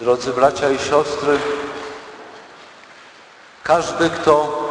Drodzy 0.00 0.32
bracia 0.32 0.70
i 0.70 0.78
siostry, 0.78 1.38
każdy, 3.62 4.10
kto 4.10 4.62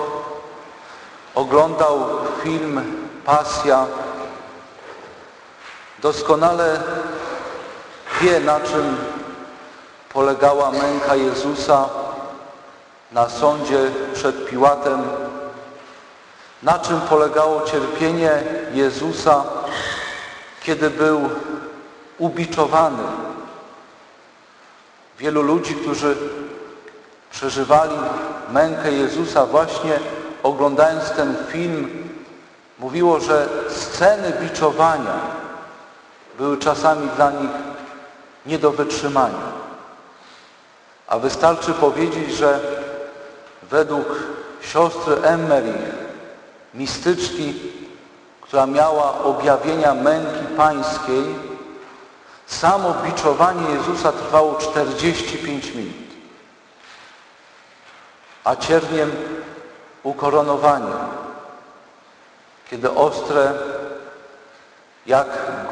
oglądał 1.36 2.10
film 2.44 3.06
Pasja, 3.26 3.86
doskonale 6.00 6.80
wie, 8.22 8.40
na 8.40 8.60
czym 8.60 8.98
polegała 10.14 10.72
męka 10.72 11.16
Jezusa 11.16 11.90
na 13.12 13.30
sądzie 13.30 13.92
przed 14.14 14.46
Piłatem, 14.50 15.04
na 16.64 16.80
czym 16.80 17.02
polegało 17.02 17.62
cierpienie 17.62 18.44
Jezusa, 18.74 19.44
kiedy 20.64 20.90
był 20.90 21.30
ubiczowany. 22.18 23.04
Wielu 25.20 25.42
ludzi, 25.42 25.76
którzy 25.76 26.16
przeżywali 27.32 27.96
mękę 28.52 28.92
Jezusa 28.92 29.46
właśnie 29.46 30.00
oglądając 30.44 31.12
ten 31.12 31.36
film, 31.48 32.10
mówiło, 32.80 33.20
że 33.20 33.50
sceny 33.70 34.34
biczowania 34.42 35.20
były 36.38 36.58
czasami 36.58 37.10
dla 37.16 37.32
nich 37.32 37.50
nie 38.46 38.60
do 38.60 38.72
wytrzymania. 38.72 39.56
A 41.08 41.20
wystarczy 41.20 41.74
powiedzieć, 41.74 42.32
że 42.36 42.60
według 43.64 44.06
siostry 44.62 45.16
Emmerich, 45.16 45.76
mistyczki, 46.74 47.54
która 48.42 48.66
miała 48.66 49.24
objawienia 49.24 49.94
męki 49.94 50.46
pańskiej, 50.58 51.24
samo 52.48 52.94
biczowanie 52.94 53.70
Jezusa 53.70 54.12
trwało 54.12 54.56
45 54.56 55.72
minut, 55.72 55.94
a 58.44 58.56
cierniem 58.56 59.12
ukoronowanie, 60.04 60.96
kiedy 62.70 62.92
ostre 62.92 63.54
jak 65.06 65.28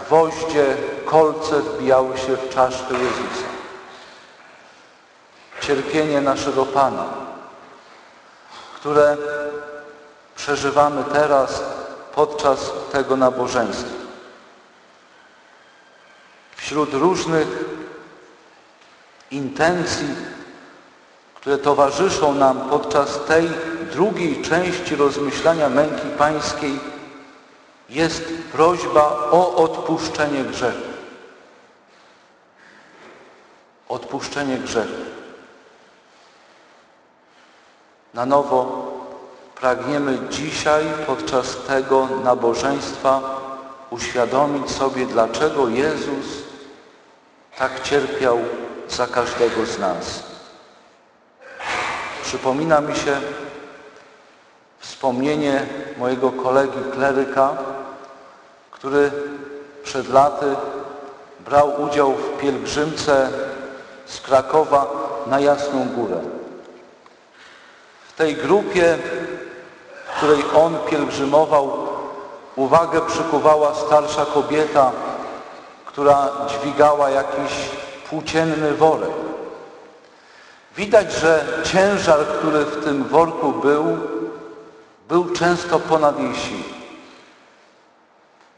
gwoździe 0.05 0.77
kolce 1.05 1.59
wbijały 1.59 2.17
się 2.17 2.37
w 2.37 2.49
czaszkę 2.49 2.93
Jezusa. 2.93 3.47
Cierpienie 5.61 6.21
naszego 6.21 6.65
Pana, 6.65 7.05
które 8.75 9.17
przeżywamy 10.35 11.03
teraz 11.03 11.63
podczas 12.15 12.71
tego 12.91 13.15
nabożeństwa. 13.15 14.02
Wśród 16.73 16.93
różnych 16.93 17.47
intencji, 19.31 20.15
które 21.35 21.57
towarzyszą 21.57 22.33
nam 22.33 22.69
podczas 22.69 23.19
tej 23.25 23.49
drugiej 23.91 24.41
części 24.41 24.95
rozmyślania 24.95 25.69
męki 25.69 26.07
pańskiej, 26.17 26.79
jest 27.89 28.23
prośba 28.51 29.01
o 29.31 29.55
odpuszczenie 29.55 30.43
grzechu. 30.43 30.87
Odpuszczenie 33.89 34.57
grzechu. 34.57 35.01
Na 38.13 38.25
nowo 38.25 38.91
pragniemy 39.55 40.17
dzisiaj 40.29 40.83
podczas 41.07 41.57
tego 41.67 42.07
nabożeństwa 42.23 43.21
uświadomić 43.89 44.71
sobie, 44.71 45.05
dlaczego 45.05 45.67
Jezus 45.67 46.52
tak 47.57 47.81
cierpiał 47.81 48.39
za 48.89 49.07
każdego 49.07 49.65
z 49.65 49.79
nas. 49.79 50.23
Przypomina 52.23 52.81
mi 52.81 52.95
się 52.95 53.21
wspomnienie 54.79 55.65
mojego 55.97 56.31
kolegi 56.31 56.79
kleryka, 56.93 57.57
który 58.71 59.11
przed 59.83 60.09
laty 60.09 60.55
brał 61.39 61.81
udział 61.81 62.13
w 62.13 62.41
pielgrzymce 62.41 63.29
z 64.05 64.21
Krakowa 64.21 64.87
na 65.27 65.39
Jasną 65.39 65.87
Górę. 65.95 66.19
W 68.07 68.13
tej 68.13 68.35
grupie, 68.35 68.97
w 70.05 70.17
której 70.17 70.43
on 70.55 70.77
pielgrzymował, 70.89 71.87
uwagę 72.55 73.01
przykuwała 73.01 73.75
starsza 73.75 74.25
kobieta, 74.25 74.91
która 75.93 76.29
dźwigała 76.47 77.09
jakiś 77.09 77.51
płócienny 78.09 78.73
worek. 78.73 79.09
Widać, 80.77 81.13
że 81.13 81.45
ciężar, 81.63 82.19
który 82.19 82.65
w 82.65 82.83
tym 82.83 83.03
worku 83.03 83.51
był, 83.51 83.97
był 85.09 85.29
często 85.29 85.79
ponad 85.79 86.19
jej 86.19 86.35
siły. 86.35 86.63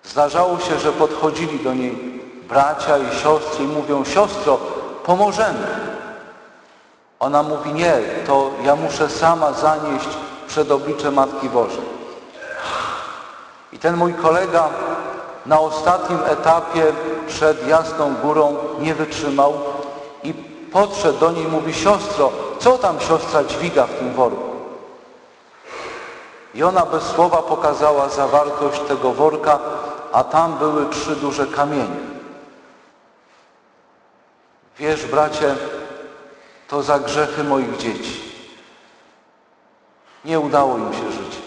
Zdarzało 0.03 0.59
się, 0.59 0.79
że 0.79 0.91
podchodzili 0.91 1.59
do 1.59 1.73
niej 1.73 2.21
bracia 2.49 2.97
i 2.97 3.15
siostry 3.15 3.65
i 3.65 3.67
mówią, 3.67 4.05
siostro, 4.05 4.57
pomożemy. 5.05 5.67
Ona 7.19 7.43
mówi, 7.43 7.73
nie, 7.73 7.93
to 8.27 8.51
ja 8.63 8.75
muszę 8.75 9.09
sama 9.09 9.53
zanieść 9.53 10.09
przed 10.47 10.71
oblicze 10.71 11.11
Matki 11.11 11.49
Bożej. 11.49 11.85
I 13.73 13.79
ten 13.79 13.97
mój 13.97 14.13
kolega 14.13 14.69
na 15.45 15.59
ostatnim 15.59 16.19
etapie 16.25 16.93
przed 17.27 17.67
Jasną 17.67 18.15
Górą 18.15 18.57
nie 18.79 18.95
wytrzymał 18.95 19.53
i 20.23 20.33
podszedł 20.71 21.19
do 21.19 21.31
niej 21.31 21.47
mówi, 21.47 21.73
siostro, 21.73 22.31
co 22.59 22.77
tam 22.77 22.99
siostra 22.99 23.43
dźwiga 23.43 23.85
w 23.85 23.93
tym 23.93 24.13
worku? 24.13 24.55
I 26.53 26.63
ona 26.63 26.85
bez 26.85 27.03
słowa 27.03 27.37
pokazała 27.37 28.09
zawartość 28.09 28.81
tego 28.81 29.11
worka, 29.11 29.59
a 30.11 30.23
tam 30.23 30.57
były 30.57 30.89
trzy 30.89 31.15
duże 31.15 31.47
kamienie. 31.47 32.05
Wiesz, 34.79 35.05
bracie, 35.05 35.55
to 36.67 36.83
za 36.83 36.99
grzechy 36.99 37.43
moich 37.43 37.77
dzieci. 37.77 38.21
Nie 40.25 40.39
udało 40.39 40.77
im 40.77 40.93
się 40.93 41.11
żyć. 41.11 41.37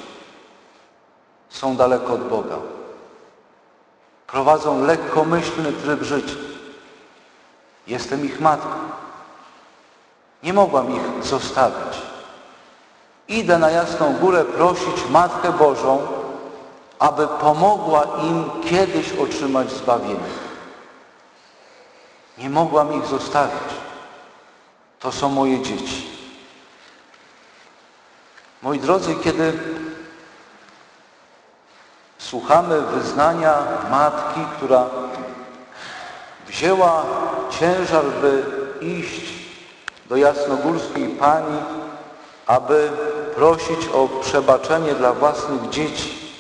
Są 1.49 1.77
daleko 1.77 2.13
od 2.13 2.29
Boga. 2.29 2.57
Prowadzą 4.29 4.85
lekkomyślny 4.85 5.73
tryb 5.73 6.03
życia. 6.03 6.35
Jestem 7.87 8.25
ich 8.25 8.41
matką. 8.41 8.79
Nie 10.43 10.53
mogłam 10.53 10.97
ich 10.97 11.25
zostawić. 11.25 11.99
Idę 13.29 13.59
na 13.59 13.71
Jasną 13.71 14.15
Górę 14.21 14.45
prosić 14.45 15.11
Matkę 15.11 15.53
Bożą, 15.53 16.07
aby 16.99 17.29
pomogła 17.29 18.05
im 18.23 18.51
kiedyś 18.71 19.13
otrzymać 19.13 19.71
zbawienie. 19.71 20.31
Nie 22.39 22.51
mogłam 22.51 22.95
ich 22.95 23.07
zostawić. 23.07 23.69
To 25.01 25.13
są 25.13 25.29
moje 25.29 25.63
dzieci. 25.63 26.09
Moi 28.63 28.79
drodzy, 28.79 29.15
kiedy 29.25 29.59
słuchamy 32.31 32.81
wyznania 32.81 33.55
matki, 33.91 34.41
która 34.57 34.87
wzięła 36.49 37.05
ciężar, 37.51 38.05
by 38.05 38.43
iść 38.81 39.33
do 40.09 40.17
jasnogórskiej 40.17 41.09
Pani, 41.09 41.57
aby 42.47 42.91
prosić 43.35 43.89
o 43.95 44.09
przebaczenie 44.09 44.95
dla 44.95 45.13
własnych 45.13 45.69
dzieci, 45.69 46.33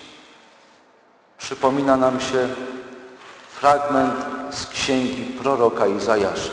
przypomina 1.38 1.96
nam 1.96 2.20
się 2.20 2.48
fragment 3.50 4.14
z 4.50 4.66
księgi 4.66 5.24
proroka 5.42 5.86
Izajasza. 5.86 6.50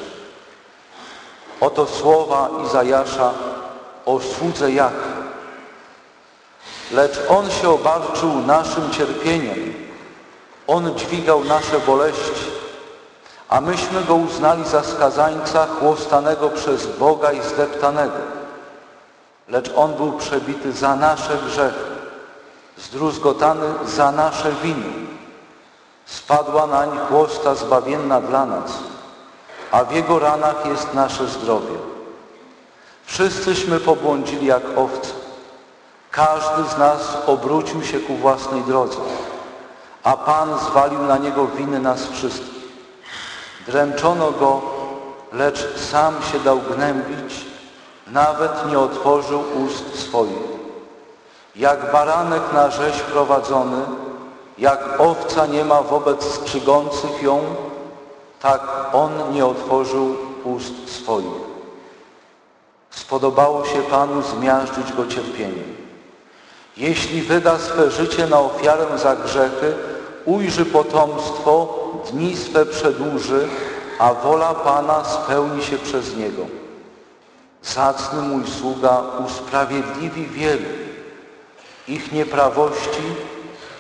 Oto 1.62 1.86
słowa 1.86 2.50
Izajasza 2.66 3.34
o 4.06 4.20
słudze 4.20 4.72
Jachwy. 4.72 5.15
Lecz 6.92 7.20
On 7.30 7.52
się 7.52 7.70
obarczył 7.70 8.34
naszym 8.34 8.92
cierpieniem. 8.92 9.74
On 10.68 10.96
dźwigał 10.96 11.44
nasze 11.44 11.80
boleści, 11.80 12.52
a 13.50 13.62
myśmy 13.62 14.04
Go 14.04 14.16
uznali 14.16 14.66
za 14.66 14.84
skazańca 14.84 15.68
chłostanego 15.68 16.50
przez 16.50 16.98
Boga 16.98 17.32
i 17.32 17.42
zdeptanego. 17.42 18.18
Lecz 19.50 19.72
On 19.76 19.94
był 19.94 20.14
przebity 20.14 20.72
za 20.72 20.96
nasze 20.96 21.38
grzechy, 21.46 21.96
zdruzgotany 22.78 23.68
za 23.86 24.12
nasze 24.12 24.52
winy. 24.52 25.06
Spadła 26.06 26.68
nań 26.68 26.90
chłosta 27.10 27.56
zbawienna 27.56 28.22
dla 28.22 28.46
nas, 28.46 28.72
a 29.72 29.84
w 29.84 29.92
Jego 29.92 30.20
ranach 30.20 30.66
jest 30.66 30.94
nasze 30.94 31.28
zdrowie. 31.28 31.76
Wszyscyśmy 33.06 33.80
pobłądzili 33.80 34.46
jak 34.46 34.64
owce. 34.76 35.25
Każdy 36.16 36.70
z 36.70 36.78
nas 36.78 37.18
obrócił 37.26 37.84
się 37.84 38.00
ku 38.00 38.16
własnej 38.16 38.62
drodze, 38.62 38.98
a 40.04 40.18
Pan 40.18 40.60
zwalił 40.60 41.00
na 41.00 41.18
Niego 41.18 41.48
winy 41.48 41.80
nas 41.80 42.08
wszystkich. 42.08 42.66
Dręczono 43.68 44.32
Go, 44.32 44.62
lecz 45.34 45.80
sam 45.80 46.14
się 46.32 46.40
dał 46.40 46.60
gnębić, 46.60 47.46
nawet 48.08 48.70
nie 48.70 48.80
otworzył 48.80 49.44
ust 49.66 50.00
swoich. 50.00 50.56
Jak 51.56 51.92
baranek 51.92 52.54
na 52.54 52.70
rzeź 52.70 53.02
prowadzony, 53.02 53.82
jak 54.58 54.80
owca 54.98 55.46
nie 55.46 55.66
ma 55.66 55.82
wobec 55.82 56.24
strzygących 56.24 57.22
ją, 57.22 57.40
tak 58.40 58.62
on 58.94 59.12
nie 59.34 59.46
otworzył 59.46 60.16
ust 60.44 61.00
swoich. 61.00 61.46
Spodobało 62.90 63.66
się 63.66 63.82
Panu 63.82 64.22
zmiażdżyć 64.22 64.94
go 64.94 65.08
cierpieniem. 65.08 65.85
Jeśli 66.78 67.22
wyda 67.22 67.60
swe 67.60 67.92
życie 67.92 68.28
na 68.28 68.40
ofiarę 68.40 68.98
za 68.98 69.16
grzechy, 69.16 69.74
ujrzy 70.26 70.66
potomstwo, 70.66 71.80
dni 72.12 72.38
swe 72.38 72.66
przedłuży, 72.66 73.48
a 74.00 74.14
wola 74.14 74.54
Pana 74.54 75.04
spełni 75.04 75.64
się 75.64 75.78
przez 75.78 76.18
niego. 76.18 76.46
Zacny 77.64 78.22
mój 78.22 78.44
sługa 78.60 79.02
usprawiedliwi 79.26 80.26
wielu. 80.26 80.70
Ich 81.88 82.12
nieprawości 82.12 83.04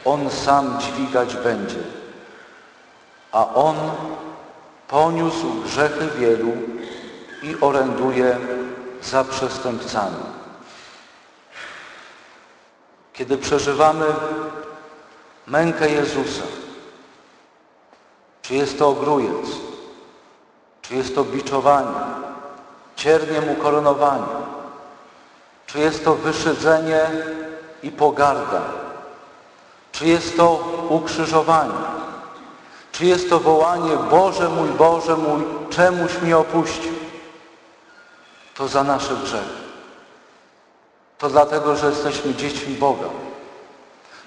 on 0.05 0.29
sam 0.29 0.79
dźwigać 0.79 1.35
będzie. 1.35 1.79
A 3.31 3.53
on 3.53 3.75
poniósł 4.87 5.61
grzechy 5.65 6.07
wielu 6.19 6.51
i 7.43 7.55
oręduje 7.61 8.37
za 9.03 9.23
przestępcami. 9.23 10.35
Kiedy 13.17 13.37
przeżywamy 13.37 14.05
mękę 15.47 15.89
Jezusa, 15.89 16.43
czy 18.41 18.53
jest 18.53 18.79
to 18.79 18.87
ogrójec, 18.87 19.47
czy 20.81 20.95
jest 20.95 21.15
to 21.15 21.23
biczowanie, 21.23 21.97
cierniem 22.95 23.49
ukoronowanie, 23.49 24.45
czy 25.65 25.79
jest 25.79 26.03
to 26.03 26.15
wyszydzenie 26.15 27.01
i 27.83 27.91
pogarda, 27.91 28.61
czy 29.91 30.07
jest 30.07 30.37
to 30.37 30.53
ukrzyżowanie, 30.89 31.73
czy 32.91 33.05
jest 33.05 33.29
to 33.29 33.39
wołanie 33.39 33.97
Boże 34.09 34.49
mój, 34.49 34.69
Boże 34.69 35.17
mój, 35.17 35.43
czemuś 35.69 36.21
mnie 36.21 36.37
opuścił, 36.37 36.93
to 38.53 38.67
za 38.67 38.83
nasze 38.83 39.15
grzechy. 39.15 39.64
To 41.17 41.29
dlatego, 41.29 41.75
że 41.75 41.89
jesteśmy 41.89 42.35
dziećmi 42.35 42.75
Boga. 42.75 43.07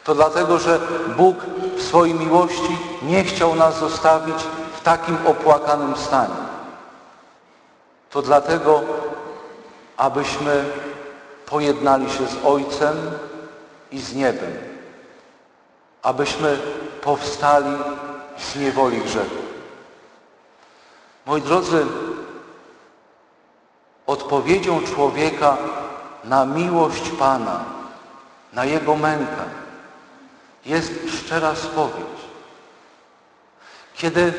To 0.05 0.15
dlatego, 0.15 0.59
że 0.59 0.81
Bóg 1.17 1.37
w 1.77 1.83
swojej 1.83 2.15
miłości 2.15 2.79
nie 3.03 3.25
chciał 3.25 3.55
nas 3.55 3.79
zostawić 3.79 4.37
w 4.77 4.81
takim 4.81 5.19
opłakanym 5.27 5.97
stanie. 5.97 6.49
To 8.11 8.23
dlatego, 8.23 8.83
abyśmy 9.97 10.65
pojednali 11.47 12.11
się 12.11 12.27
z 12.27 12.37
Ojcem 12.45 12.97
i 13.93 14.01
z 14.01 14.15
niebem. 14.15 14.53
Abyśmy 16.03 16.59
powstali 17.01 17.77
z 18.39 18.57
niewoli 18.57 19.01
grzechu. 19.01 19.37
Moi 21.27 21.43
drodzy, 21.43 21.87
odpowiedzią 24.07 24.81
człowieka 24.83 25.57
na 26.25 26.45
miłość 26.45 27.11
Pana, 27.11 27.61
na 28.53 28.65
Jego 28.65 28.97
mękę 28.97 29.45
jest 30.67 30.93
szczera 31.19 31.55
spowiedź. 31.55 32.19
Kiedy 33.95 34.33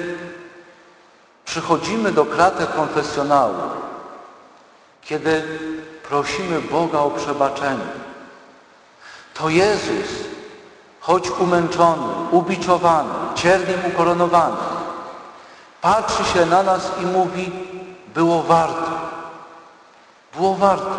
przychodzimy 1.46 2.12
do 2.12 2.26
kratek 2.26 2.76
konfesjonału, 2.76 3.54
kiedy 5.02 5.44
prosimy 6.10 6.62
Boga 6.62 7.00
o 7.00 7.12
przebaczenie, 7.12 7.90
to 9.34 9.50
Jezus, 9.50 10.10
choć 11.00 11.30
umęczony, 11.30 12.08
ubiczowany, 12.32 13.14
cierniem 13.36 13.80
ukoronowany, 13.94 14.58
patrzy 15.82 16.26
się 16.26 16.46
na 16.46 16.64
nas 16.64 16.92
i 17.02 17.06
mówi, 17.06 17.52
było 18.14 18.44
warto. 18.44 18.92
Było 20.36 20.56
warto. 20.56 20.96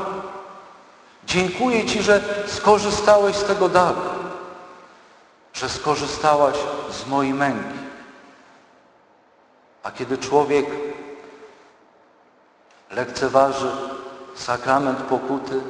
Dziękuję 1.24 1.86
Ci, 1.86 2.02
że 2.02 2.20
skorzystałeś 2.46 3.36
z 3.36 3.44
tego 3.44 3.68
daru, 3.68 4.00
że 5.52 5.68
skorzystałaś 5.68 6.56
z 6.90 7.06
mojej 7.06 7.34
męki. 7.34 7.78
A 9.82 9.90
kiedy 9.90 10.18
człowiek 10.18 10.66
lekceważy 12.90 13.70
sakrament 14.34 14.98
pokuty, 14.98 15.60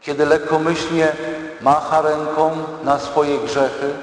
kiedy 0.00 0.26
lekkomyślnie 0.26 1.12
macha 1.60 2.02
ręką 2.02 2.56
na 2.82 2.98
swoje 2.98 3.38
grzechy, 3.38 3.94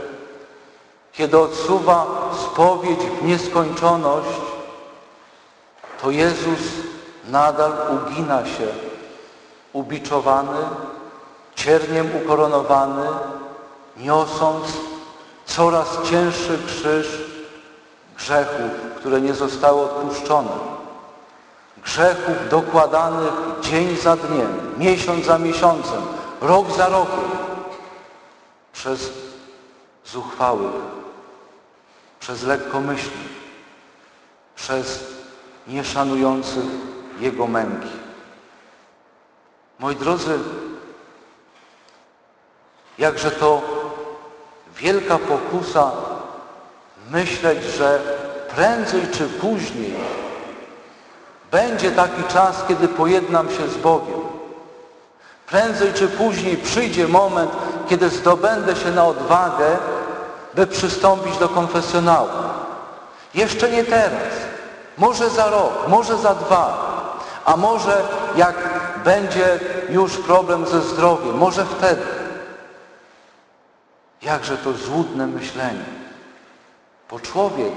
kiedy 1.12 1.40
odsuwa 1.40 2.06
spowiedź 2.44 3.00
w 3.00 3.26
nieskończoność, 3.26 4.40
to 6.02 6.12
Jezus 6.12 6.60
nadal 7.28 7.74
ugina 7.90 8.46
się, 8.46 8.91
ubiczowany, 9.74 10.60
cierniem 11.56 12.10
ukoronowany, 12.24 13.08
niosąc 13.98 14.66
coraz 15.46 15.88
cięższy 16.04 16.60
krzyż 16.68 17.08
grzechów, 18.18 18.72
które 18.96 19.22
nie 19.22 19.34
zostały 19.34 19.82
odpuszczone. 19.82 20.52
Grzechów 21.84 22.50
dokładanych 22.50 23.34
dzień 23.62 23.98
za 23.98 24.16
dniem, 24.16 24.74
miesiąc 24.78 25.26
za 25.26 25.38
miesiącem, 25.38 26.02
rok 26.42 26.72
za 26.72 26.90
rokiem 26.90 27.32
przez 28.74 29.12
zuchwałych, 30.06 30.76
przez 32.20 32.44
lekkomyślnych, 32.44 33.30
przez 34.56 35.04
nieszanujących 35.68 36.66
Jego 37.20 37.48
męki. 37.48 37.90
Moi 39.82 39.96
drodzy, 39.96 40.40
jakże 42.98 43.32
to 43.32 43.62
wielka 44.76 45.18
pokusa 45.18 45.92
myśleć, 47.10 47.64
że 47.64 48.00
prędzej 48.56 49.02
czy 49.14 49.30
później 49.30 49.94
będzie 51.52 51.92
taki 51.92 52.24
czas, 52.24 52.64
kiedy 52.68 52.88
pojednam 52.88 53.50
się 53.50 53.68
z 53.68 53.78
Bogiem. 53.78 54.20
Prędzej 55.48 55.94
czy 55.94 56.08
później 56.08 56.58
przyjdzie 56.58 57.08
moment, 57.08 57.52
kiedy 57.90 58.10
zdobędę 58.10 58.76
się 58.76 58.92
na 58.92 59.06
odwagę, 59.06 59.78
by 60.54 60.68
przystąpić 60.68 61.38
do 61.38 61.50
konfesjonału. 61.50 62.30
Jeszcze 63.34 63.72
nie 63.72 63.84
teraz. 63.84 64.34
Może 64.98 65.30
za 65.30 65.50
rok, 65.50 65.88
może 65.88 66.18
za 66.18 66.36
dwa, 66.36 66.92
a 67.46 67.58
może 67.58 68.04
jak 68.36 68.71
będzie 69.04 69.60
już 69.90 70.18
problem 70.18 70.68
ze 70.68 70.82
zdrowiem, 70.82 71.38
może 71.38 71.66
wtedy. 71.66 72.02
Jakże 74.22 74.58
to 74.58 74.74
złudne 74.74 75.28
myślenie. 75.28 75.86
Bo 77.12 77.20
człowiek, 77.20 77.74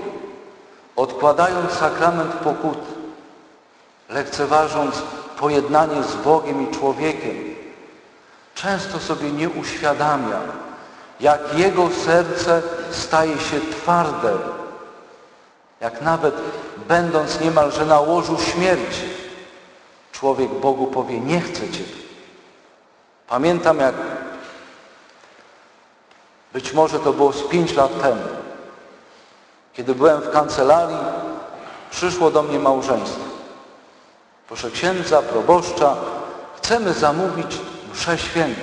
odkładając 0.96 1.72
sakrament 1.72 2.34
pokuty, 2.34 2.92
lekceważąc 4.08 5.02
pojednanie 5.38 6.02
z 6.02 6.14
Bogiem 6.14 6.70
i 6.70 6.74
człowiekiem, 6.74 7.54
często 8.54 8.98
sobie 8.98 9.32
nie 9.32 9.48
uświadamia, 9.48 10.40
jak 11.20 11.58
jego 11.58 11.88
serce 12.04 12.62
staje 12.90 13.38
się 13.38 13.60
twarde, 13.60 14.32
jak 15.80 16.02
nawet 16.02 16.34
będąc 16.88 17.40
niemalże 17.40 17.86
na 17.86 18.00
łożu 18.00 18.38
śmierci, 18.38 19.13
człowiek 20.24 20.50
Bogu 20.50 20.86
powie, 20.86 21.20
nie 21.20 21.40
chcę 21.40 21.70
Cię. 21.70 21.84
Pamiętam 23.28 23.78
jak, 23.78 23.94
być 26.52 26.72
może 26.72 26.98
to 27.00 27.12
było 27.12 27.32
z 27.32 27.42
pięć 27.48 27.74
lat 27.74 28.02
temu, 28.02 28.22
kiedy 29.72 29.94
byłem 29.94 30.20
w 30.20 30.30
kancelarii, 30.30 30.96
przyszło 31.90 32.30
do 32.30 32.42
mnie 32.42 32.58
małżeństwo. 32.58 33.20
Proszę 34.48 34.70
księdza, 34.70 35.22
proboszcza, 35.22 35.96
chcemy 36.56 36.92
zamówić 36.92 37.60
mszę 37.92 38.18
świętą. 38.18 38.60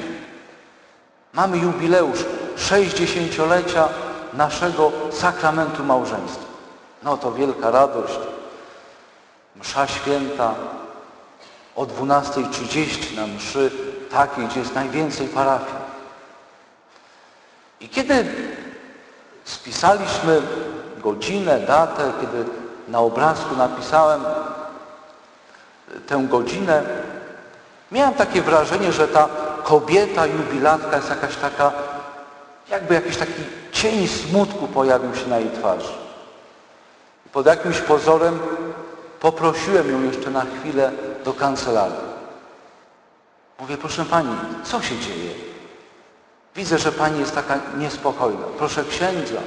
Mamy 1.34 1.58
jubileusz 1.58 2.26
60-lecia 2.58 3.88
naszego 4.34 4.92
sakramentu 5.12 5.84
małżeństwa. 5.84 6.46
No 7.04 7.18
to 7.18 7.32
wielka 7.32 7.72
radość. 7.72 8.20
Msza 9.56 9.88
święta 9.88 10.56
o 11.76 11.86
12.30 11.86 13.16
na 13.16 13.28
mszy 13.28 13.72
takiej, 14.12 14.48
gdzie 14.48 14.60
jest 14.60 14.76
najwięcej 14.76 15.28
parafii. 15.28 15.82
I 17.80 17.90
kiedy 17.90 18.26
spisaliśmy 19.44 20.42
godzinę, 20.98 21.60
datę, 21.60 22.12
kiedy 22.22 22.46
na 22.88 23.00
obrazku 23.00 23.56
napisałem 23.56 24.22
tę 26.08 26.28
godzinę, 26.30 26.84
miałem 27.92 28.14
takie 28.14 28.42
wrażenie, 28.42 28.92
że 28.92 29.08
ta 29.08 29.30
kobieta 29.64 30.26
jubilatka 30.26 30.96
jest 30.96 31.10
jakaś 31.10 31.36
taka, 31.36 31.72
jakby 32.70 32.94
jakiś 32.94 33.18
taki 33.18 33.44
cień 33.72 34.08
smutku 34.08 34.68
pojawił 34.68 35.16
się 35.16 35.28
na 35.28 35.40
jej 35.40 35.50
twarzy. 35.52 35.94
Pod 37.32 37.46
jakimś 37.46 37.82
pozorem 37.82 38.40
poprosiłem 39.20 39.92
ją 39.92 40.04
jeszcze 40.04 40.30
na 40.30 40.46
chwilę 40.46 40.92
do 41.24 41.34
kancelarii. 41.34 42.12
Mówię, 43.60 43.78
proszę 43.78 44.06
Pani, 44.06 44.36
co 44.64 44.82
się 44.82 45.00
dzieje? 45.00 45.34
Widzę, 46.56 46.78
że 46.78 46.92
Pani 46.92 47.20
jest 47.20 47.36
taka 47.36 47.60
niespokojna. 47.78 48.46
Proszę 48.58 48.84
księdza, 48.84 49.42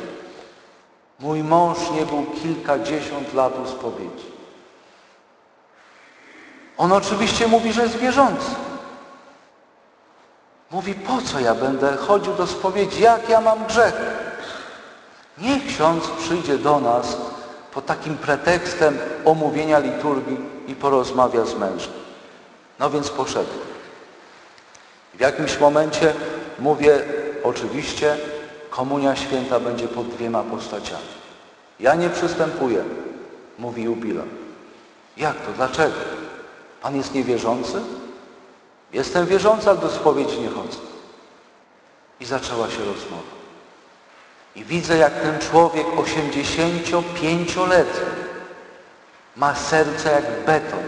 mój 1.20 1.42
mąż 1.42 1.78
nie 1.90 2.06
był 2.06 2.26
kilkadziesiąt 2.42 3.34
lat 3.34 3.52
u 3.58 3.68
spowiedzi. 3.68 4.34
On 6.76 6.92
oczywiście 6.92 7.46
mówi, 7.46 7.72
że 7.72 7.82
jest 7.82 7.96
wierzący. 7.96 8.50
Mówi, 10.70 10.94
po 10.94 11.22
co 11.22 11.40
ja 11.40 11.54
będę 11.54 11.96
chodził 11.96 12.32
do 12.34 12.46
spowiedzi? 12.46 13.02
Jak 13.02 13.28
ja 13.28 13.40
mam 13.40 13.64
grzech? 13.64 13.94
Niech 15.38 15.66
ksiądz 15.66 16.08
przyjdzie 16.10 16.58
do 16.58 16.80
nas 16.80 17.16
pod 17.74 17.86
takim 17.86 18.16
pretekstem 18.16 18.98
omówienia 19.24 19.78
liturgii 19.78 20.36
i 20.66 20.74
porozmawia 20.74 21.44
z 21.44 21.54
mężem. 21.54 21.92
No 22.78 22.90
więc 22.90 23.10
poszedłem. 23.10 23.58
W 25.14 25.20
jakimś 25.20 25.60
momencie 25.60 26.14
mówię, 26.58 27.02
oczywiście 27.42 28.16
komunia 28.70 29.16
święta 29.16 29.60
będzie 29.60 29.88
pod 29.88 30.08
dwiema 30.08 30.42
postaciami. 30.42 31.14
Ja 31.80 31.94
nie 31.94 32.10
przystępuję, 32.10 32.84
mówi 33.58 33.82
jubilat. 33.82 34.26
Jak 35.16 35.36
to? 35.36 35.52
Dlaczego? 35.52 35.94
Pan 36.82 36.96
jest 36.96 37.14
niewierzący? 37.14 37.80
Jestem 38.92 39.26
wierzący, 39.26 39.70
ale 39.70 39.78
do 39.78 39.90
spowiedzi 39.90 40.40
nie 40.40 40.48
chodzę. 40.48 40.78
I 42.20 42.24
zaczęła 42.24 42.70
się 42.70 42.78
rozmowa. 42.78 43.43
I 44.56 44.64
widzę, 44.64 44.96
jak 44.96 45.20
ten 45.20 45.38
człowiek 45.38 45.86
85-letni 45.86 48.00
ma 49.36 49.54
serce 49.54 50.12
jak 50.12 50.44
beton. 50.46 50.84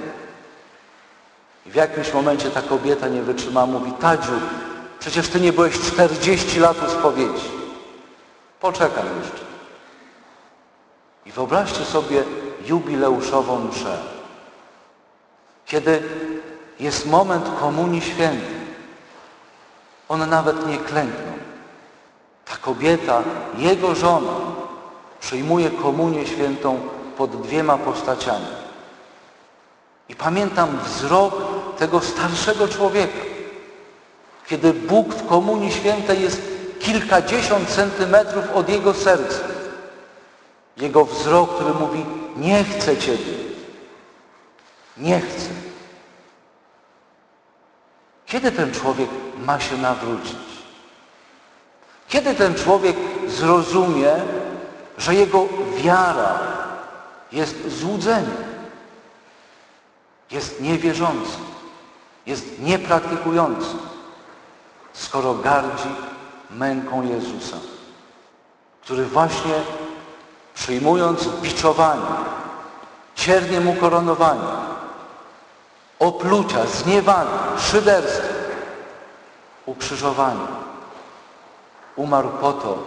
I 1.67 1.71
w 1.71 1.75
jakimś 1.75 2.13
momencie 2.13 2.51
ta 2.51 2.63
kobieta 2.63 3.09
nie 3.09 3.23
wytrzyma, 3.23 3.67
mówi, 3.67 3.93
Tadziu, 3.93 4.33
przecież 4.99 5.29
ty 5.29 5.41
nie 5.41 5.53
byłeś 5.53 5.81
40 5.81 6.61
lat 6.61 6.77
u 6.87 6.91
spowiedzi. 6.91 7.51
Poczekam 8.61 9.07
jeszcze. 9.23 9.47
I 11.27 11.33
wyobraźcie 11.33 11.85
sobie 11.85 12.25
jubileuszową 12.67 13.65
mszę. 13.65 13.99
Kiedy 15.67 16.03
jest 16.81 17.07
moment 17.07 17.47
Komunii 17.61 18.01
Świętej, 18.01 18.57
on 20.09 20.31
nawet 20.31 20.67
nie 20.67 20.79
klęknął. 20.79 21.46
Ta 22.47 22.57
kobieta, 22.57 23.23
jego 23.59 23.95
żona, 23.95 24.33
przyjmuje 25.21 25.71
Komunię 25.71 26.27
Świętą 26.27 26.81
pod 27.17 27.43
dwiema 27.43 27.79
postaciami. 27.79 28.47
I 30.09 30.15
pamiętam 30.15 30.79
wzrok 30.85 31.35
tego 31.79 32.01
starszego 32.01 32.69
człowieka, 32.69 33.19
kiedy 34.47 34.73
Bóg 34.73 35.15
w 35.15 35.27
Komunii 35.27 35.73
Świętej 35.73 36.23
jest 36.23 36.43
kilkadziesiąt 36.81 37.69
centymetrów 37.69 38.45
od 38.55 38.69
jego 38.69 38.95
serca. 38.95 39.41
Jego 40.77 41.05
wzrok, 41.05 41.55
który 41.55 41.75
mówi, 41.75 42.07
nie 42.37 42.65
chcę 42.65 42.97
Ciebie, 42.97 43.35
nie 44.97 45.21
chcę. 45.21 45.49
Kiedy 48.27 48.53
ten 48.53 48.73
człowiek 48.73 49.11
ma 49.39 49.61
się 49.61 49.77
nawrócić? 49.77 50.56
Kiedy 52.09 52.35
ten 52.35 52.55
człowiek 52.55 52.97
zrozumie, 53.29 54.13
że 54.99 55.15
jego 55.15 55.47
wiara 55.77 56.39
jest 57.33 57.79
złudzeniem, 57.79 58.37
jest 60.31 60.61
niewierzący, 60.61 61.37
jest 62.27 62.61
niepraktykujący, 62.61 63.77
skoro 64.93 65.35
gardzi 65.35 65.89
męką 66.51 67.03
Jezusa, 67.03 67.57
który 68.83 69.05
właśnie 69.05 69.55
przyjmując 70.55 71.29
biczowanie, 71.29 72.17
cierniem 73.15 73.69
ukoronowania, 73.69 74.57
oplucia, 75.99 76.67
zniewania, 76.67 77.59
szyderstwa, 77.59 78.35
ukrzyżowania, 79.67 80.66
umarł 81.97 82.29
po 82.29 82.53
to, 82.53 82.79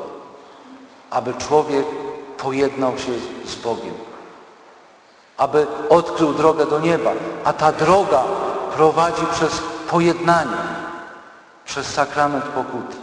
aby 1.10 1.34
człowiek 1.34 1.86
pojednał 2.38 2.98
się 2.98 3.12
z 3.46 3.56
Bogiem, 3.56 3.94
aby 5.38 5.68
odkrył 5.90 6.34
drogę 6.34 6.66
do 6.66 6.80
nieba, 6.80 7.12
a 7.44 7.54
ta 7.54 7.72
droga 7.72 8.24
prowadzi 8.76 9.26
przez 9.32 9.62
pojednanie, 9.90 10.58
przez 11.66 11.94
sakrament 11.94 12.46
pokuty. 12.46 12.98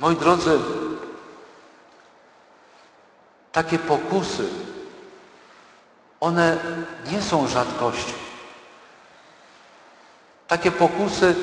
Moi 0.00 0.16
drodzy, 0.16 0.58
takie 3.52 3.78
pokusy, 3.78 4.48
one 6.20 6.58
nie 7.12 7.22
są 7.22 7.48
rzadkością. 7.48 8.12
Takie 10.48 10.70
pokusy 10.70 11.34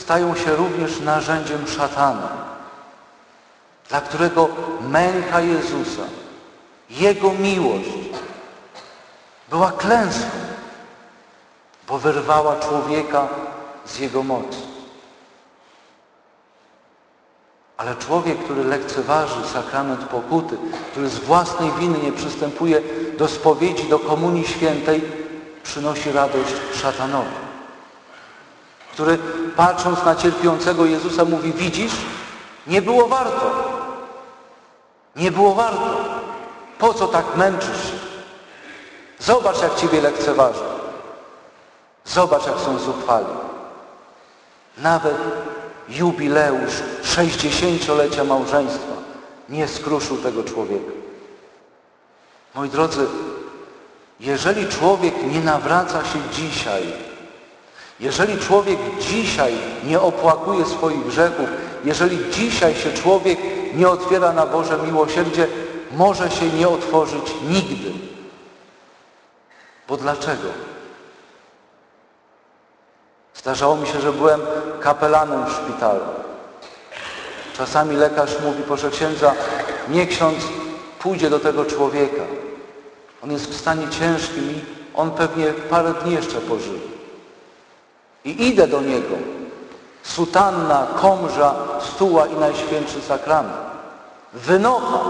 stają 0.00 0.34
się 0.36 0.56
również 0.56 1.00
narzędziem 1.00 1.66
szatana, 1.66 2.28
dla 3.88 4.00
którego 4.00 4.48
męka 4.88 5.40
Jezusa, 5.40 6.02
Jego 6.90 7.32
miłość 7.32 7.90
była 9.50 9.72
klęską, 9.72 10.30
bo 11.88 11.98
wyrwała 11.98 12.56
człowieka 12.56 13.28
z 13.86 13.98
Jego 13.98 14.22
mocy. 14.22 14.58
Ale 17.76 17.96
człowiek, 17.96 18.38
który 18.44 18.64
lekceważy 18.64 19.48
sakrament 19.52 20.00
pokuty, 20.04 20.56
który 20.90 21.08
z 21.08 21.18
własnej 21.18 21.70
winy 21.72 21.98
nie 21.98 22.12
przystępuje 22.12 22.82
do 23.18 23.28
spowiedzi, 23.28 23.88
do 23.88 23.98
komunii 23.98 24.46
świętej, 24.46 25.02
przynosi 25.62 26.12
radość 26.12 26.54
szatanowi. 26.74 27.49
Który 28.92 29.18
patrząc 29.56 30.04
na 30.04 30.16
cierpiącego 30.16 30.86
Jezusa 30.86 31.24
mówi, 31.24 31.52
widzisz, 31.52 31.92
nie 32.66 32.82
było 32.82 33.08
warto. 33.08 33.50
Nie 35.16 35.30
było 35.30 35.54
warto. 35.54 35.96
Po 36.78 36.94
co 36.94 37.08
tak 37.08 37.36
męczysz 37.36 37.82
się? 37.82 37.98
Zobacz, 39.18 39.62
jak 39.62 39.74
Ciebie 39.74 40.00
lekceważą. 40.00 40.60
Zobacz, 42.04 42.46
jak 42.46 42.58
są 42.58 42.78
zuchwali. 42.78 43.26
Nawet 44.78 45.16
jubileusz 45.88 46.72
60-lecia 47.02 48.24
małżeństwa 48.24 48.92
nie 49.48 49.68
skruszył 49.68 50.16
tego 50.16 50.44
człowieka. 50.44 50.92
Moi 52.54 52.68
drodzy, 52.68 53.06
jeżeli 54.20 54.68
człowiek 54.68 55.14
nie 55.32 55.40
nawraca 55.40 56.04
się 56.04 56.18
dzisiaj, 56.32 56.92
jeżeli 58.00 58.38
człowiek 58.38 58.78
dzisiaj 59.00 59.54
nie 59.84 60.00
opłakuje 60.00 60.66
swoich 60.66 61.06
grzechów, 61.06 61.48
jeżeli 61.84 62.30
dzisiaj 62.30 62.74
się 62.74 62.92
człowiek 62.92 63.38
nie 63.74 63.88
otwiera 63.88 64.32
na 64.32 64.46
Boże 64.46 64.78
miłosierdzie, 64.78 65.46
może 65.92 66.30
się 66.30 66.48
nie 66.48 66.68
otworzyć 66.68 67.34
nigdy. 67.48 67.92
Bo 69.88 69.96
dlaczego? 69.96 70.48
Zdarzało 73.34 73.76
mi 73.76 73.86
się, 73.86 74.00
że 74.00 74.12
byłem 74.12 74.40
kapelanem 74.80 75.46
w 75.46 75.52
szpitalu. 75.52 76.00
Czasami 77.56 77.96
lekarz 77.96 78.40
mówi, 78.44 78.62
proszę 78.62 78.90
księdza, 78.90 79.34
nie 79.88 80.06
ksiądz 80.06 80.44
pójdzie 80.98 81.30
do 81.30 81.40
tego 81.40 81.64
człowieka. 81.64 82.22
On 83.24 83.32
jest 83.32 83.50
w 83.50 83.60
stanie 83.60 83.88
ciężkim 83.88 84.50
i 84.50 84.60
on 84.94 85.10
pewnie 85.10 85.46
parę 85.46 85.94
dni 85.94 86.14
jeszcze 86.14 86.40
pożyje. 86.40 86.99
I 88.24 88.48
idę 88.48 88.68
do 88.68 88.80
niego. 88.80 89.14
Sutanna, 90.02 90.86
komża, 91.00 91.54
stuła 91.80 92.26
i 92.26 92.34
Najświętszy 92.34 93.02
Sakrament. 93.02 93.56
Wynocha. 94.32 95.00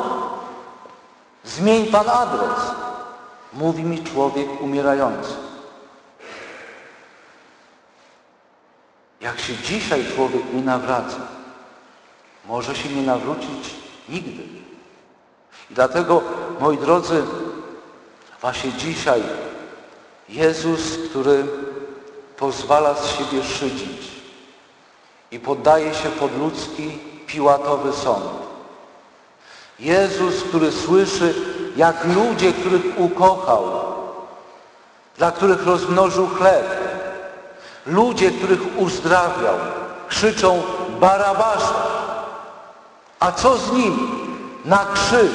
Zmień 1.45 1.87
Pan 1.87 2.09
adres. 2.09 2.59
Mówi 3.53 3.83
mi 3.83 4.05
człowiek 4.05 4.61
umierający. 4.61 5.33
Jak 9.21 9.41
się 9.41 9.57
dzisiaj 9.57 10.05
człowiek 10.15 10.43
nie 10.53 10.63
nawraca, 10.63 11.17
może 12.45 12.75
się 12.75 12.89
nie 12.89 13.03
nawrócić 13.03 13.75
nigdy. 14.09 14.43
I 15.71 15.75
dlatego, 15.75 16.23
moi 16.61 16.79
drodzy, 16.79 17.23
Właśnie 18.41 18.73
dzisiaj 18.73 19.23
Jezus, 20.29 20.99
który 21.11 21.45
pozwala 22.41 22.95
z 22.95 23.07
siebie 23.07 23.45
szydzić 23.45 24.11
i 25.31 25.39
poddaje 25.39 25.95
się 25.95 26.09
pod 26.09 26.39
ludzki 26.39 26.99
Piłatowy 27.27 27.93
sąd. 27.93 28.25
Jezus, 29.79 30.43
który 30.43 30.73
słyszy, 30.73 31.35
jak 31.77 32.05
ludzie, 32.05 32.53
których 32.53 33.01
ukochał, 33.01 33.65
dla 35.19 35.33
których 35.33 35.67
rozmnożył 35.67 36.29
chleb, 36.29 36.67
ludzie, 37.87 38.31
których 38.31 38.79
uzdrawiał, 38.79 39.55
krzyczą 40.09 40.63
Barabasza. 41.01 41.87
A 43.21 43.33
co 43.33 43.57
z 43.59 43.73
nim? 43.73 44.11
Na 44.65 44.87
krzyż. 44.95 45.33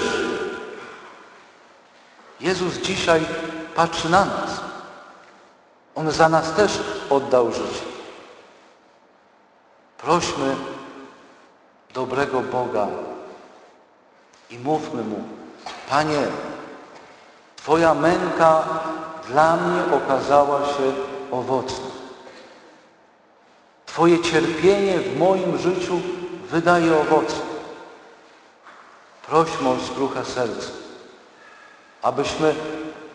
Jezus 2.40 2.78
dzisiaj 2.78 3.26
patrzy 3.76 4.10
na 4.10 4.26
nas. 4.26 4.60
On 5.96 6.12
za 6.12 6.30
nas 6.30 6.52
też 6.52 6.72
oddał 7.10 7.52
życie. 7.52 7.86
Prośmy 9.98 10.56
dobrego 11.94 12.42
Boga 12.42 12.88
i 14.50 14.60
mówmy 14.60 15.04
Mu, 15.04 15.24
Panie, 15.90 16.28
Twoja 17.66 17.94
męka 17.94 18.64
dla 19.28 19.58
mnie 19.58 19.96
okazała 19.96 20.66
się 20.66 20.94
owocna. 21.32 21.86
Twoje 23.86 24.22
cierpienie 24.22 25.00
w 25.00 25.20
moim 25.20 25.58
życiu 25.58 26.02
wydaje 26.50 26.98
owoce. 26.98 27.36
Prośmy 29.28 29.70
o 29.70 29.76
skruchę 29.80 30.26
serca, 30.26 30.70
abyśmy 32.02 32.56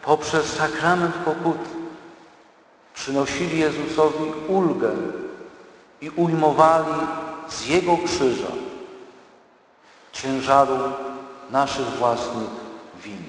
poprzez 0.03 0.57
sakrament 0.57 1.15
pokuty 1.15 1.80
przynosili 3.01 3.59
Jezusowi 3.59 4.33
ulgę 4.49 4.91
i 6.01 6.11
ujmowali 6.11 6.95
z 7.49 7.67
Jego 7.67 7.97
krzyża 8.07 8.53
ciężaru 10.13 10.79
naszych 11.51 11.87
własnych 11.87 12.51
win. 13.05 13.25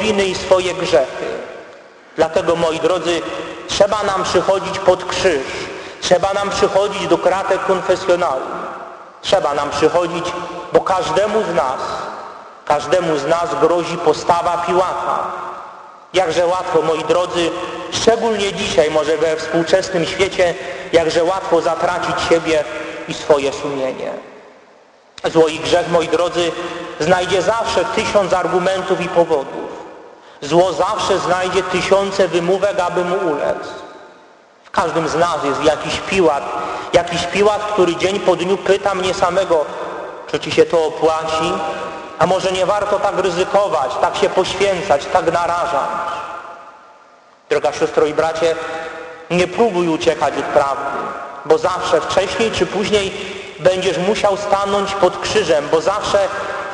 winy 0.00 0.24
i 0.24 0.34
swoje 0.34 0.74
grzechy. 0.74 1.26
Dlatego, 2.16 2.56
moi 2.56 2.80
drodzy, 2.80 3.22
trzeba 3.68 4.02
nam 4.02 4.24
przychodzić 4.24 4.78
pod 4.78 5.04
krzyż. 5.04 5.46
Trzeba 6.00 6.32
nam 6.32 6.50
przychodzić 6.50 7.08
do 7.08 7.18
kratek 7.18 7.64
konfesjonału. 7.64 8.40
Trzeba 9.22 9.54
nam 9.54 9.70
przychodzić, 9.70 10.32
bo 10.72 10.80
każdemu 10.80 11.42
z 11.42 11.54
nas, 11.54 11.80
każdemu 12.66 13.18
z 13.18 13.26
nas 13.26 13.54
grozi 13.60 13.96
postawa 13.96 14.64
Piłata. 14.66 15.18
Jakże 16.12 16.46
łatwo, 16.46 16.82
moi 16.82 17.04
drodzy, 17.04 17.50
szczególnie 17.92 18.52
dzisiaj, 18.52 18.90
może 18.90 19.16
we 19.16 19.36
współczesnym 19.36 20.06
świecie, 20.06 20.54
jakże 20.92 21.24
łatwo 21.24 21.60
zatracić 21.60 22.14
siebie 22.28 22.64
i 23.08 23.14
swoje 23.14 23.52
sumienie. 23.52 24.10
Zło 25.32 25.48
i 25.48 25.58
grzech, 25.58 25.88
moi 25.88 26.08
drodzy, 26.08 26.52
znajdzie 27.00 27.42
zawsze 27.42 27.84
tysiąc 27.84 28.32
argumentów 28.32 29.00
i 29.00 29.08
powodów. 29.08 29.86
Zło 30.40 30.72
zawsze 30.72 31.18
znajdzie 31.18 31.62
tysiące 31.62 32.28
wymówek, 32.28 32.80
aby 32.80 33.04
mu 33.04 33.16
ulec. 33.16 33.58
W 34.64 34.70
każdym 34.70 35.08
z 35.08 35.14
nas 35.14 35.44
jest 35.44 35.64
jakiś 35.64 36.00
piłat, 36.00 36.44
jakiś 36.92 37.22
piłat, 37.24 37.62
który 37.72 37.96
dzień 37.96 38.20
po 38.20 38.36
dniu 38.36 38.56
pyta 38.56 38.94
mnie 38.94 39.14
samego, 39.14 39.64
czy 40.30 40.40
ci 40.40 40.50
się 40.50 40.64
to 40.64 40.86
opłaci, 40.86 41.52
a 42.18 42.26
może 42.26 42.52
nie 42.52 42.66
warto 42.66 42.98
tak 42.98 43.18
ryzykować, 43.18 43.90
tak 44.00 44.16
się 44.16 44.28
poświęcać, 44.28 45.06
tak 45.12 45.32
narażać. 45.32 45.90
Droga 47.48 47.72
siostro 47.72 48.06
i 48.06 48.14
bracie, 48.14 48.56
nie 49.30 49.46
próbuj 49.48 49.88
uciekać 49.88 50.34
od 50.38 50.44
prawdy, 50.44 50.98
bo 51.44 51.58
zawsze, 51.58 52.00
wcześniej 52.00 52.50
czy 52.50 52.66
później 52.66 53.12
będziesz 53.58 53.98
musiał 53.98 54.36
stanąć 54.36 54.94
pod 54.94 55.20
krzyżem, 55.20 55.68
bo 55.70 55.80
zawsze, 55.80 56.18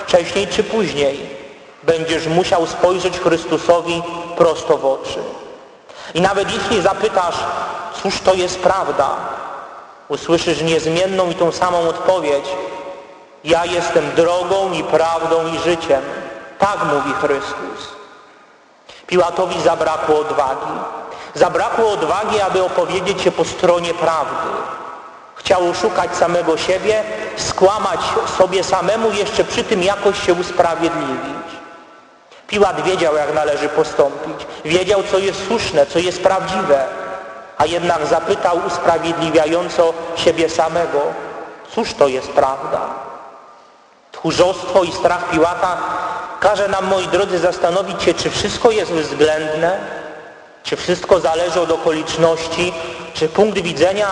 wcześniej 0.07 0.47
czy 0.47 0.65
później 0.65 1.31
będziesz 1.83 2.27
musiał 2.27 2.67
spojrzeć 2.67 3.21
Chrystusowi 3.21 4.03
prosto 4.37 4.79
w 4.79 4.87
oczy. 4.87 5.19
I 6.15 6.21
nawet 6.21 6.53
jeśli 6.53 6.83
zapytasz, 6.83 7.37
cóż 8.03 8.21
to 8.21 8.35
jest 8.35 8.59
prawda, 8.59 9.11
usłyszysz 10.09 10.63
niezmienną 10.63 11.31
i 11.31 11.35
tą 11.35 11.53
samą 11.53 11.89
odpowiedź. 11.89 12.45
Ja 13.45 13.65
jestem 13.65 14.05
drogą 14.17 14.73
i 14.73 14.85
prawdą 14.85 15.47
i 15.55 15.59
życiem. 15.59 16.03
Tak 16.59 16.79
mówi 16.85 17.13
Chrystus. 17.13 17.93
Piłatowi 19.07 19.61
zabrakło 19.63 20.19
odwagi. 20.19 20.73
Zabrakło 21.35 21.91
odwagi, 21.91 22.41
aby 22.41 22.65
opowiedzieć 22.65 23.23
się 23.23 23.33
po 23.33 23.45
stronie 23.45 23.95
prawdy. 23.95 24.49
Chciał 25.35 25.71
oszukać 25.71 26.17
samego 26.17 26.57
siebie, 26.57 27.05
skłamać 27.37 28.01
sobie 28.39 28.65
samemu, 28.65 29.13
jeszcze 29.13 29.45
przy 29.45 29.65
tym 29.65 29.83
jakoś 29.83 30.27
się 30.27 30.35
usprawiedliwić. 30.35 31.53
Piłat 32.47 32.83
wiedział, 32.83 33.17
jak 33.17 33.35
należy 33.35 33.69
postąpić. 33.69 34.47
Wiedział, 34.65 35.03
co 35.11 35.19
jest 35.19 35.47
słuszne, 35.47 35.87
co 35.87 35.99
jest 35.99 36.23
prawdziwe. 36.23 36.85
A 37.59 37.67
jednak 37.67 38.07
zapytał 38.07 38.59
usprawiedliwiająco 38.67 39.93
siebie 40.17 40.49
samego, 40.49 41.01
cóż 41.75 41.95
to 41.95 42.09
jest 42.09 42.29
prawda? 42.29 42.81
Tchórzostwo 44.23 44.85
i 44.85 44.93
strach 44.93 45.31
Piłata 45.31 45.77
każe 46.41 46.69
nam, 46.69 46.87
moi 46.87 47.09
drodzy, 47.09 47.39
zastanowić 47.39 48.03
się, 48.03 48.15
czy 48.15 48.31
wszystko 48.31 48.71
jest 48.71 48.93
względne, 48.93 49.79
czy 50.63 50.77
wszystko 50.77 51.21
zależy 51.21 51.61
od 51.61 51.71
okoliczności, 51.71 52.73
czy 53.15 53.29
punkt 53.29 53.59
widzenia 53.59 54.07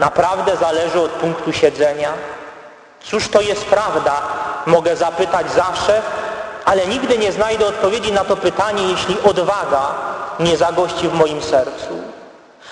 naprawdę 0.00 0.56
zależy 0.56 1.00
od 1.00 1.10
punktu 1.10 1.52
siedzenia. 1.52 2.12
Cóż 3.04 3.28
to 3.28 3.40
jest 3.40 3.64
prawda? 3.64 4.22
Mogę 4.66 4.96
zapytać 4.96 5.52
zawsze, 5.52 6.02
ale 6.64 6.86
nigdy 6.86 7.18
nie 7.18 7.32
znajdę 7.32 7.66
odpowiedzi 7.66 8.12
na 8.12 8.24
to 8.24 8.36
pytanie, 8.36 8.82
jeśli 8.82 9.16
odwaga 9.24 9.94
nie 10.40 10.56
zagości 10.56 11.08
w 11.08 11.14
moim 11.14 11.42
sercu. 11.42 12.02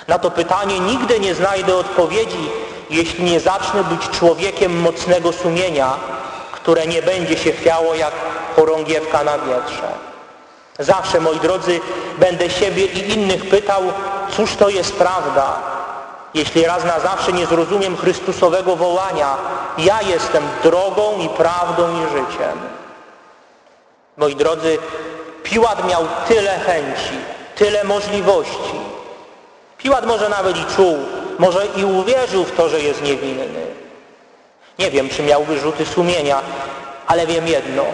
Na 0.09 0.19
to 0.19 0.31
pytanie 0.31 0.81
nigdy 0.81 1.21
nie 1.21 1.35
znajdę 1.35 1.77
odpowiedzi, 1.77 2.51
jeśli 2.91 3.25
nie 3.25 3.41
zacznę 3.41 3.85
być 3.85 4.09
człowiekiem 4.09 4.81
mocnego 4.81 5.33
sumienia, 5.33 5.95
które 6.63 6.87
nie 6.87 7.03
będzie 7.03 7.37
się 7.37 7.53
chwiało 7.53 7.95
jak 7.95 8.13
chorągiewka 8.57 9.25
na 9.25 9.39
wietrze. 9.39 9.89
Zawsze, 10.79 11.21
moi 11.21 11.41
drodzy, 11.41 11.81
będę 12.19 12.51
siebie 12.51 12.85
i 12.85 13.13
innych 13.13 13.49
pytał, 13.49 13.83
cóż 14.37 14.57
to 14.57 14.69
jest 14.69 14.97
prawda, 14.97 15.57
jeśli 16.35 16.65
raz 16.65 16.85
na 16.85 17.01
zawsze 17.01 17.33
nie 17.33 17.47
zrozumiem 17.47 17.97
Chrystusowego 17.97 18.77
wołania, 18.77 19.37
ja 19.79 20.03
jestem 20.03 20.45
drogą 20.63 21.19
i 21.19 21.29
prawdą 21.29 21.89
i 21.95 22.03
życiem. 22.09 22.59
Moi 24.17 24.37
drodzy, 24.37 24.79
Piłat 25.43 25.89
miał 25.89 26.03
tyle 26.29 26.59
chęci, 26.59 27.19
tyle 27.57 27.85
możliwości. 27.85 28.81
Piłat 29.79 30.07
może 30.07 30.29
nawet 30.29 30.57
i 30.57 30.65
czuł, 30.77 30.99
może 31.39 31.67
i 31.77 31.85
uwierzył 31.85 32.45
w 32.45 32.53
to, 32.53 32.69
że 32.69 32.81
jest 32.81 33.03
niewinny. 33.03 33.70
Nie 34.81 34.91
wiem, 34.91 35.09
czy 35.09 35.23
miał 35.23 35.45
wyrzuty 35.45 35.87
sumienia, 35.87 36.41
ale 37.07 37.27
wiem 37.27 37.49
jedno. 37.49 37.85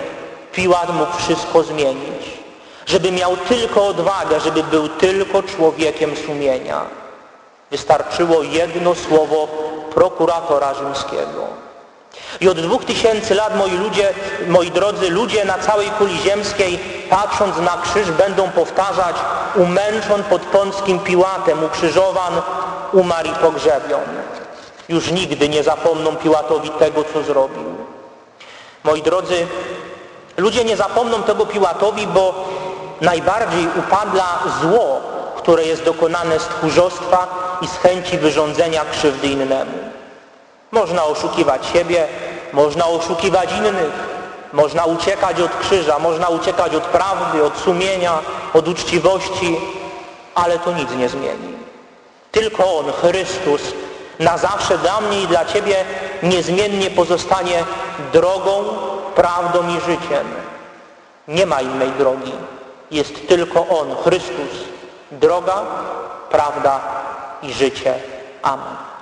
Piłat 0.52 0.94
mógł 0.94 1.16
wszystko 1.16 1.62
zmienić. 1.62 2.22
Żeby 2.86 3.12
miał 3.12 3.36
tylko 3.36 3.86
odwagę, 3.86 4.40
żeby 4.40 4.62
był 4.62 4.88
tylko 4.88 5.42
człowiekiem 5.42 6.16
sumienia. 6.26 6.80
Wystarczyło 7.70 8.42
jedno 8.42 8.94
słowo 8.94 9.48
prokuratora 9.94 10.74
rzymskiego. 10.74 11.46
I 12.40 12.48
od 12.48 12.60
dwóch 12.60 12.84
tysięcy 12.84 13.34
lat, 13.34 13.56
moi 13.56 13.70
ludzie, 13.70 14.14
moi 14.48 14.70
drodzy, 14.70 15.10
ludzie 15.10 15.44
na 15.44 15.58
całej 15.58 15.90
kuli 15.90 16.18
ziemskiej, 16.18 16.78
patrząc 17.10 17.56
na 17.58 17.78
krzyż, 17.82 18.10
będą 18.10 18.50
powtarzać 18.50 19.16
umęczon 19.54 20.22
pod 20.22 20.42
pąckim 20.42 20.98
Piłatem, 20.98 21.64
ukrzyżowan, 21.64 22.32
umarł 22.92 23.28
i 23.28 23.32
pogrzebion. 23.32 24.00
Już 24.88 25.10
nigdy 25.10 25.48
nie 25.48 25.62
zapomną 25.62 26.16
Piłatowi 26.16 26.70
tego, 26.70 27.04
co 27.12 27.22
zrobił. 27.22 27.64
Moi 28.84 29.02
drodzy, 29.02 29.46
ludzie 30.36 30.64
nie 30.64 30.76
zapomną 30.76 31.22
tego 31.22 31.46
Piłatowi, 31.46 32.06
bo 32.06 32.34
najbardziej 33.00 33.68
upadla 33.78 34.38
zło, 34.62 35.00
które 35.36 35.64
jest 35.64 35.84
dokonane 35.84 36.40
z 36.40 36.44
tchórzostwa 36.44 37.26
i 37.60 37.66
z 37.66 37.76
chęci 37.76 38.18
wyrządzenia 38.18 38.84
krzywdy 38.92 39.28
innemu. 39.28 39.78
Można 40.70 41.04
oszukiwać 41.04 41.66
siebie, 41.66 42.08
można 42.52 42.86
oszukiwać 42.86 43.52
innych, 43.52 43.92
można 44.52 44.84
uciekać 44.84 45.40
od 45.40 45.56
krzyża, 45.56 45.98
można 45.98 46.28
uciekać 46.28 46.74
od 46.74 46.82
prawdy, 46.82 47.44
od 47.44 47.58
sumienia, 47.58 48.18
od 48.54 48.68
uczciwości, 48.68 49.56
ale 50.34 50.58
to 50.58 50.72
nic 50.72 50.90
nie 50.90 51.08
zmieni. 51.08 51.56
Tylko 52.32 52.78
On, 52.78 52.92
Chrystus, 52.92 53.62
na 54.18 54.38
zawsze 54.38 54.78
dla 54.78 55.00
mnie 55.00 55.22
i 55.22 55.26
dla 55.26 55.44
Ciebie 55.44 55.84
niezmiennie 56.22 56.90
pozostanie 56.90 57.64
drogą 58.12 58.64
prawdą 59.14 59.68
i 59.68 59.80
życiem. 59.80 60.26
Nie 61.28 61.46
ma 61.46 61.60
innej 61.60 61.90
drogi. 61.90 62.32
Jest 62.90 63.28
tylko 63.28 63.68
On, 63.68 63.96
Chrystus, 64.04 64.64
droga, 65.10 65.62
prawda 66.30 66.80
i 67.42 67.52
życie. 67.52 67.94
Amen. 68.42 68.95